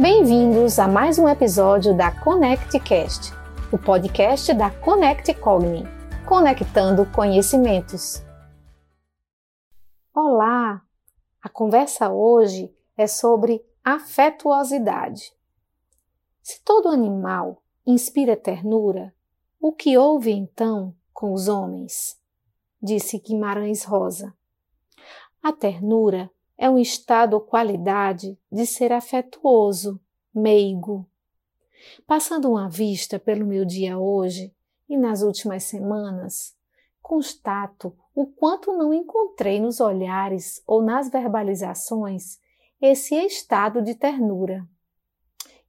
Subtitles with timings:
[0.00, 3.32] Bem-vindos a mais um episódio da ConnectCast,
[3.72, 5.82] o podcast da Connect Cogni,
[6.24, 8.22] conectando conhecimentos.
[10.14, 10.80] Olá!
[11.42, 15.32] A conversa hoje é sobre afetuosidade.
[16.44, 19.12] Se todo animal inspira ternura,
[19.60, 22.16] o que houve então com os homens?
[22.80, 24.32] Disse Guimarães Rosa.
[25.42, 30.00] A ternura é um estado ou qualidade de ser afetuoso,
[30.34, 31.08] meigo.
[32.04, 34.52] Passando uma vista pelo meu dia hoje
[34.88, 36.56] e nas últimas semanas,
[37.00, 42.40] constato o quanto não encontrei nos olhares ou nas verbalizações
[42.80, 44.68] esse estado de ternura.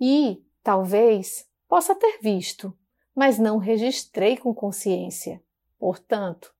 [0.00, 2.72] E, talvez, possa ter visto,
[3.14, 5.42] mas não registrei com consciência.
[5.78, 6.54] Portanto,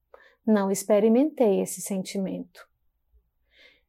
[0.44, 2.66] não experimentei esse sentimento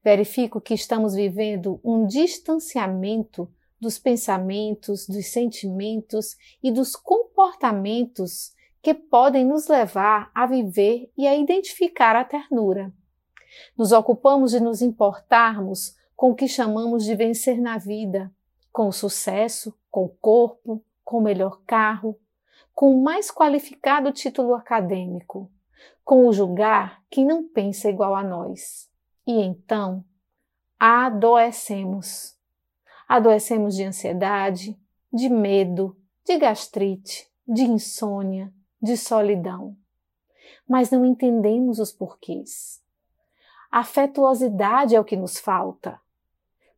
[0.03, 9.45] verifico que estamos vivendo um distanciamento dos pensamentos, dos sentimentos e dos comportamentos que podem
[9.45, 12.93] nos levar a viver e a identificar a ternura.
[13.77, 18.31] Nos ocupamos de nos importarmos com o que chamamos de vencer na vida,
[18.71, 22.19] com o sucesso, com o corpo, com o melhor carro,
[22.73, 25.51] com o mais qualificado título acadêmico,
[26.03, 28.89] com o julgar quem não pensa igual a nós.
[29.27, 30.05] E então
[30.79, 32.37] adoecemos.
[33.09, 34.79] Adoecemos de ansiedade,
[35.11, 39.75] de medo, de gastrite, de insônia, de solidão.
[40.65, 42.81] Mas não entendemos os porquês.
[43.69, 45.99] Afetuosidade é o que nos falta.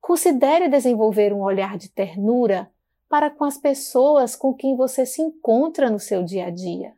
[0.01, 2.71] Considere desenvolver um olhar de ternura
[3.07, 6.95] para com as pessoas com quem você se encontra no seu dia a dia.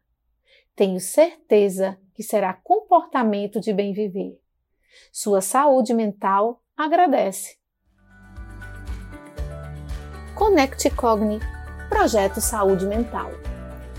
[0.77, 4.41] Tenho certeza que será comportamento de bem viver.
[5.11, 7.57] Sua saúde mental agradece.
[10.35, 11.39] Conecte Cogni
[11.89, 13.31] Projeto Saúde Mental.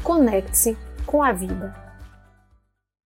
[0.03, 0.77] Conecte-se
[1.07, 1.82] com a vida.